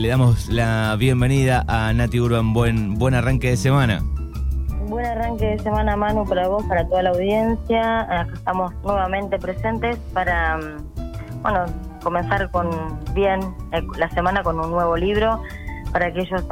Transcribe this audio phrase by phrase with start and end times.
[0.00, 2.54] le damos la bienvenida a Nati Urban.
[2.54, 4.00] Buen, buen arranque de semana.
[4.88, 8.26] Buen arranque de semana, Manu, para vos, para toda la audiencia.
[8.32, 11.66] Estamos nuevamente presentes para, mm, bueno,
[12.02, 12.70] comenzar con
[13.12, 13.40] bien
[13.72, 15.42] eh, la semana con un nuevo libro
[15.92, 16.44] para aquellos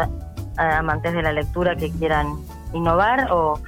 [0.58, 2.34] amantes de la lectura que quieran
[2.74, 3.58] innovar o,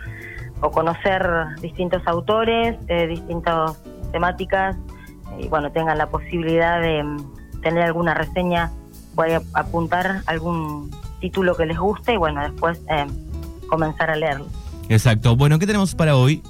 [0.73, 1.27] conocer
[1.63, 4.77] distintos autores, eh, distintas temáticas
[5.39, 8.71] y bueno, tengan la posibilidad de mm, tener alguna reseña,
[9.15, 10.91] puede apuntar algún
[11.21, 13.07] título que les guste y bueno, después eh,
[13.69, 14.47] comenzar a leerlo.
[14.89, 15.37] Exacto.
[15.37, 16.43] Bueno, ¿qué tenemos para hoy?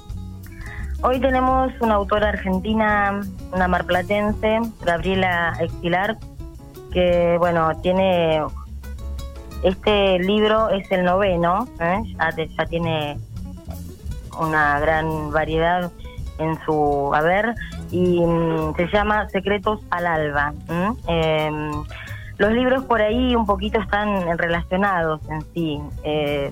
[1.03, 3.21] Hoy tenemos una autora argentina,
[3.51, 6.17] una marplatense, Gabriela Exilar,
[6.91, 8.41] que bueno, tiene
[9.63, 12.01] este libro es el noveno, ¿eh?
[12.57, 13.17] ya, tiene
[14.39, 15.91] una gran variedad
[16.39, 17.53] en su haber
[17.91, 20.53] y mm, se llama Secretos al Alba.
[21.07, 21.83] Em,
[22.41, 26.51] los libros por ahí un poquito están relacionados en sí, eh,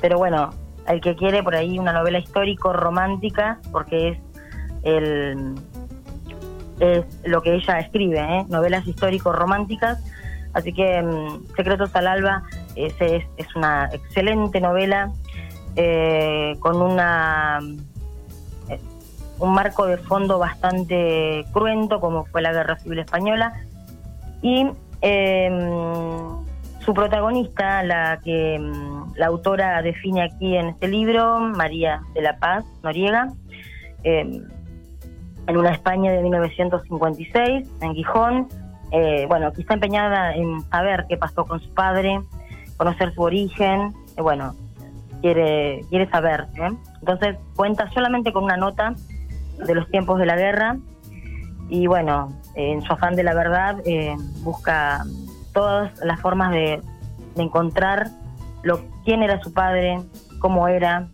[0.00, 0.50] pero bueno,
[0.88, 4.18] el que quiere por ahí una novela histórico-romántica, porque es
[4.82, 5.54] el
[6.80, 8.46] es lo que ella escribe, ¿eh?
[8.48, 10.02] novelas histórico-románticas.
[10.54, 12.42] Así que mm, Secretos al Alba
[12.74, 15.12] es, es, una excelente novela
[15.76, 17.60] eh, con una
[18.68, 18.80] eh,
[19.38, 23.52] un marco de fondo bastante cruento, como fue la Guerra Civil Española.
[24.42, 24.66] Y
[25.02, 25.60] em,
[26.80, 32.38] su protagonista, la que mm, la autora define aquí en este libro, María de la
[32.38, 33.28] Paz Noriega,
[34.04, 34.42] eh,
[35.46, 38.48] en una España de 1956, en Gijón.
[38.92, 42.20] Eh, bueno, aquí está empeñada en saber qué pasó con su padre,
[42.76, 44.54] conocer su origen, eh, bueno,
[45.20, 46.46] quiere, quiere saber.
[47.00, 48.94] Entonces cuenta solamente con una nota
[49.66, 50.76] de los tiempos de la guerra
[51.70, 53.76] y bueno, en su afán de la verdad
[54.42, 55.04] busca
[55.54, 56.82] todas las formas de,
[57.36, 58.08] encontrar
[58.64, 60.00] lo, quién era su padre,
[60.40, 61.08] cómo era.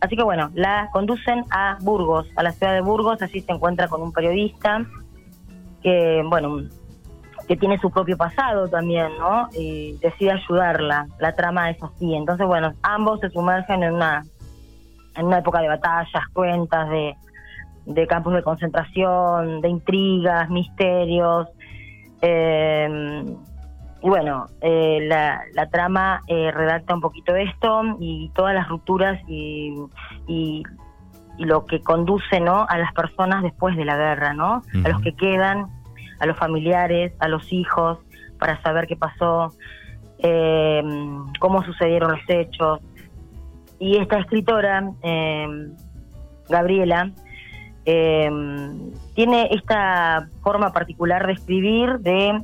[0.00, 3.88] Así que bueno, la conducen a Burgos, a la ciudad de Burgos, allí se encuentra
[3.88, 4.86] con un periodista
[5.82, 6.62] que, bueno,
[7.48, 9.48] que tiene su propio pasado también, ¿no?
[9.52, 11.08] Y decide ayudarla.
[11.18, 12.14] La trama es así.
[12.14, 14.24] Entonces, bueno, ambos se sumergen en una,
[15.16, 17.16] en una época de batallas, cuentas, de,
[17.86, 21.48] de campos de concentración, de intrigas, misterios.
[22.22, 23.24] Eh,
[24.02, 29.74] y bueno, eh, la, trama eh, redacta un poquito esto y todas las rupturas y,
[30.26, 30.62] y,
[31.38, 32.66] lo que conduce ¿no?
[32.68, 34.62] a las personas después de la guerra, ¿no?
[34.84, 35.68] A los que quedan,
[36.18, 37.98] a los familiares, a los hijos,
[38.38, 39.54] para saber qué pasó,
[40.18, 40.82] eh,
[41.38, 42.80] cómo sucedieron los hechos.
[43.78, 44.92] Y esta escritora,
[46.46, 47.10] Gabriela,
[49.14, 52.42] tiene esta forma particular de escribir, de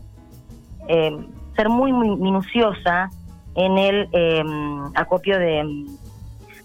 [1.57, 3.11] ser muy, minuciosa
[3.57, 5.87] en el em, acopio de,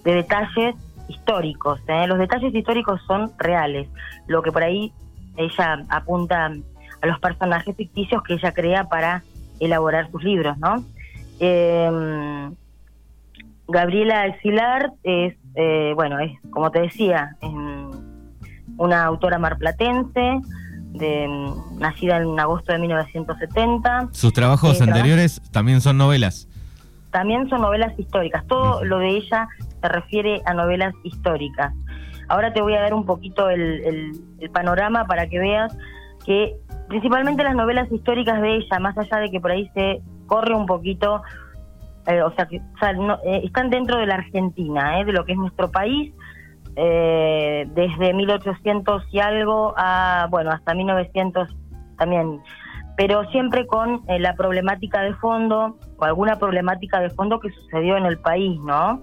[0.03, 0.75] detalles
[1.07, 1.79] históricos.
[1.87, 2.05] ¿eh?
[2.07, 3.87] Los detalles históricos son reales.
[4.27, 4.91] Lo que por ahí
[5.37, 6.51] ella apunta
[7.01, 9.23] a los personajes ficticios que ella crea para
[9.59, 10.83] elaborar sus libros, ¿no?
[11.39, 12.53] Em,
[13.67, 17.37] Gabriela Alcilar es, eh, bueno, es como te decía,
[18.81, 20.41] una autora marplatense,
[20.93, 21.27] de,
[21.77, 24.09] nacida en agosto de 1970.
[24.11, 26.47] ¿Sus trabajos eh, anteriores también son novelas?
[27.11, 28.45] También son novelas históricas.
[28.47, 29.47] Todo lo de ella
[29.81, 31.73] se refiere a novelas históricas.
[32.27, 34.19] Ahora te voy a dar un poquito el,
[34.53, 35.77] panorama para que veas
[36.25, 36.55] que
[36.87, 40.65] principalmente las novelas históricas de ella, más allá de que por ahí se corre un
[40.65, 41.21] poquito,
[42.07, 45.69] eh, o sea, que eh, están dentro de la Argentina, de lo que es nuestro
[45.69, 46.13] país,
[46.75, 51.49] eh, desde 1800 y algo a, bueno, hasta 1900
[51.97, 52.41] también,
[52.95, 57.97] pero siempre con eh, la problemática de fondo o alguna problemática de fondo que sucedió
[57.97, 59.01] en el país, ¿no?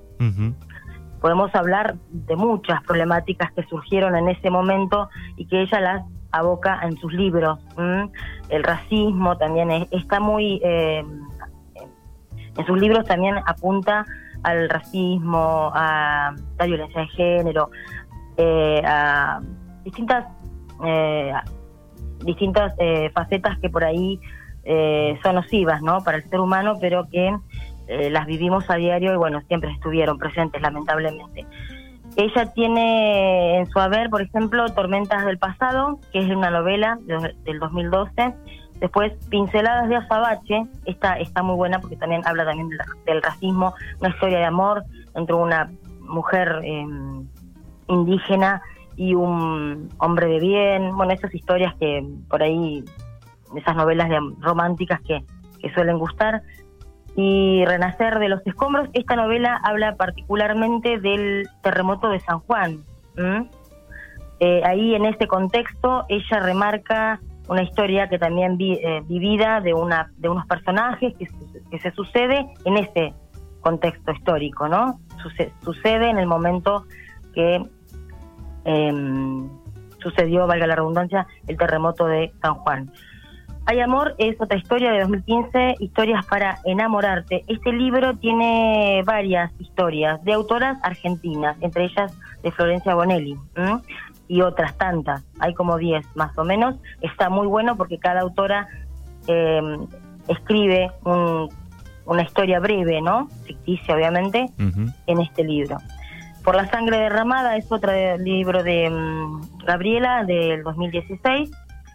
[1.21, 6.81] Podemos hablar de muchas problemáticas que surgieron en ese momento y que ella las aboca
[6.83, 7.59] en sus libros.
[8.49, 10.61] El racismo también está muy...
[10.63, 11.05] Eh,
[12.57, 14.05] en sus libros también apunta
[14.43, 17.71] al racismo, a la violencia de género,
[18.37, 19.41] eh, a
[19.85, 20.27] distintas
[20.85, 21.33] eh,
[22.25, 24.21] distintas eh, facetas que por ahí
[25.23, 26.03] son nocivas ¿no?
[26.05, 27.35] para el ser humano, pero que
[28.11, 31.47] las vivimos a diario y bueno, siempre estuvieron presentes lamentablemente.
[32.17, 36.99] Ella tiene en su haber, por ejemplo, Tormentas del Pasado, que es una novela
[37.45, 38.35] del 2012,
[38.81, 42.69] Después, Pinceladas de Azabache, esta está muy buena porque también habla también
[43.07, 44.85] del, racismo, una historia de amor
[45.15, 45.71] entre una
[46.01, 47.27] mujer em,
[47.89, 48.63] indígena
[48.97, 50.97] y un hombre de bien.
[50.97, 52.85] Bueno, esas historias que por ahí,
[53.57, 54.09] esas novelas
[54.41, 55.25] románticas que,
[55.61, 56.43] que suelen gustar,
[57.21, 62.85] y Renacer de los Escombros, esta novela habla particularmente del terremoto de San Juan.
[64.39, 69.75] Eh, ahí en este contexto ella remarca una historia que también vi, eh, vivida de
[69.75, 71.27] una de unos personajes que,
[71.79, 73.13] se sucede en ese
[73.61, 75.01] contexto histórico, ¿no?
[75.63, 76.85] sucede en el momento
[77.35, 77.63] que
[78.65, 79.49] em,
[80.01, 82.91] sucedió, valga la redundancia, el terremoto de San Juan.
[83.67, 87.45] Hay Amor es otra historia de 2015, Historias para enamorarte.
[87.49, 93.37] Este libro tiene varias historias de autoras argentinas, entre ellas de Florencia Bonelli
[94.29, 95.25] y otras tantas.
[95.41, 96.77] Hay como 10 más o menos.
[97.01, 98.69] Está muy bueno porque cada autora
[99.27, 99.61] eh,
[100.29, 100.91] escribe
[102.05, 103.29] una historia breve, ¿no?
[103.45, 104.47] Ficticia, obviamente,
[105.07, 105.79] en este libro.
[106.45, 111.51] Por la sangre derramada es otro libro de mm, Gabriela del 2016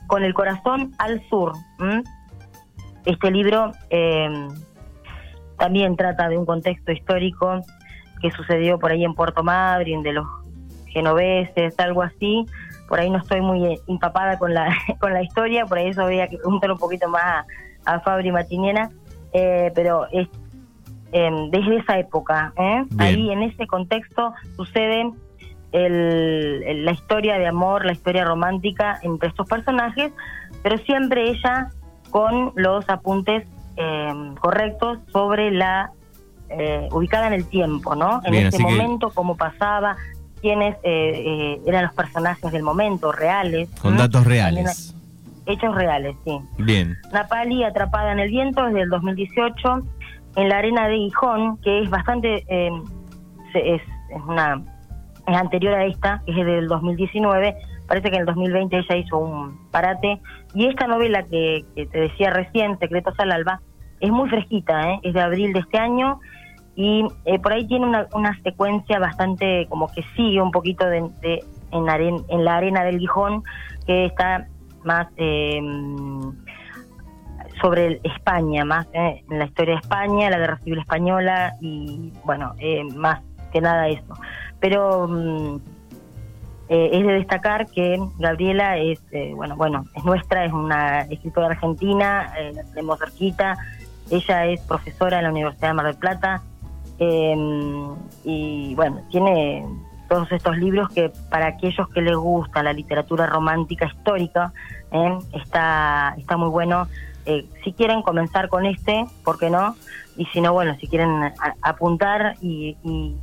[0.07, 1.53] con el corazón al sur.
[3.05, 4.47] Este libro eh,
[5.57, 7.61] también trata de un contexto histórico
[8.21, 10.25] que sucedió por ahí en Puerto Madryn, de los
[10.93, 12.45] genoveses, algo así.
[12.87, 16.27] Por ahí no estoy muy empapada con la, con la historia, por ahí eso había
[16.27, 17.45] que preguntar un poquito más
[17.85, 18.89] a, Fabri Matiniena,
[19.33, 20.27] eh, pero es
[21.11, 22.85] em, desde esa época, ¿eh?
[22.97, 25.11] ahí en ese contexto sucede
[25.73, 30.13] el, la historia de amor, la historia romántica entre estos personajes,
[30.61, 31.69] pero siempre ella
[32.09, 33.45] con los apuntes
[33.75, 35.91] eh, correctos sobre la
[36.49, 38.21] eh, ubicada en el tiempo, ¿no?
[38.23, 39.97] En ese momento, cómo pasaba,
[40.43, 43.69] quiénes eh, eran los personajes del momento, reales.
[43.81, 44.93] Con datos reales.
[45.45, 46.37] Hechos reales, sí.
[46.57, 46.97] Bien.
[47.11, 49.81] Napali, Atrapada en el Viento, desde el 2018,
[50.35, 52.45] en la arena de Gijón, que es bastante...
[52.47, 52.73] es,
[53.55, 53.81] es
[54.27, 54.61] una
[55.27, 57.55] es anterior a esta, que es del 2019,
[57.87, 60.19] parece que en el 2020 ella hizo un parate,
[60.53, 63.61] y esta novela que, te decía recién, Secretos al Alba,
[63.99, 64.99] es muy fresquita, ¿eh?
[65.03, 66.19] es de abril de este año,
[66.75, 70.97] y eh, por ahí tiene una, una, secuencia bastante como que sigue un poquito de,
[71.71, 73.43] en, en, la arena del Gijón,
[73.85, 74.47] que está
[74.83, 75.61] más eh,
[77.61, 82.55] sobre España, más en la historia de España, la guerra civil española, y bueno,
[82.95, 83.21] más
[83.51, 84.15] que nada eso.
[84.59, 85.57] Pero mm,
[86.69, 91.47] eh, es de destacar que Gabriela es, eh, bueno, bueno, es nuestra, es una escritora
[91.47, 93.57] argentina, eh, la tenemos cerquita,
[94.09, 96.41] ella es profesora en la Universidad de Mar del Plata,
[98.23, 99.65] y bueno, tiene
[100.09, 104.53] todos estos libros que para aquellos que les gusta la literatura romántica histórica,
[105.33, 106.87] está, está muy bueno.
[107.63, 109.75] si quieren comenzar con este, ¿por qué no?
[110.15, 112.77] y si no, bueno, si quieren apuntar y,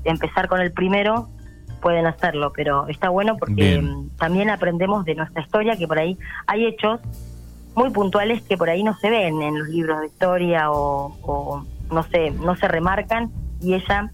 [0.04, 1.28] empezar con el primero,
[1.80, 6.18] pueden hacerlo, pero está bueno porque mm, también aprendemos de nuestra historia, que por ahí
[6.46, 7.00] hay hechos
[7.74, 12.02] muy puntuales que por ahí no se ven en los libros de historia o, no
[12.04, 13.30] sé, no se remarcan
[13.60, 14.10] y ella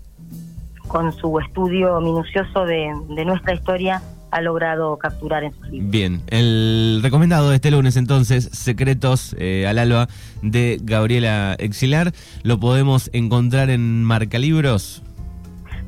[0.88, 5.90] con su estudio minucioso de, de nuestra historia ha logrado capturar en sus libros.
[5.90, 10.08] Bien, el recomendado de este lunes entonces, Secretos eh, al Alba
[10.42, 12.12] de Gabriela Exilar,
[12.42, 15.02] ¿lo podemos encontrar en Marcalibros?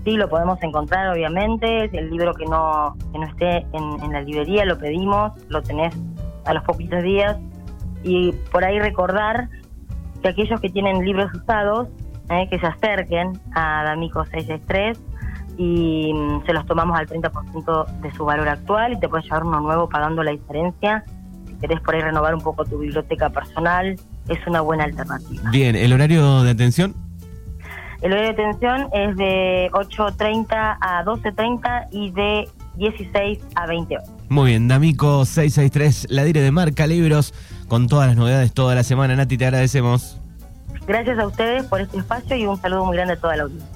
[0.05, 4.65] Sí, lo podemos encontrar obviamente, el libro que no, que no esté en, la librería
[4.65, 5.95] lo pedimos, lo tenés
[6.45, 7.37] a los poquitos días
[8.05, 9.49] y por ahí recordar
[10.23, 11.89] que aquellos que tienen libros usados,
[12.31, 14.99] eh, que se acerquen a D'Amico 663
[15.59, 19.45] y mm, se los tomamos al 30% de su valor actual y te puedes llevar
[19.45, 21.05] uno nuevo pagando la diferencia.
[21.47, 23.97] Si querés por ahí renovar un poco tu biblioteca personal,
[24.29, 25.51] es una buena alternativa.
[25.51, 26.95] Bien, ¿el horario de atención?
[28.01, 34.11] El horario de atención es de 8.30 a 12.30 y de 16 a 20 horas.
[34.29, 37.35] Muy bien, D'Amico 663, la dire de marca libros,
[37.67, 39.17] con todas las novedades toda la semana.
[39.17, 40.18] Nati, te agradecemos.
[40.89, 43.69] Gracias a ustedes por este espacio y un saludo muy grande a toda la audiencia.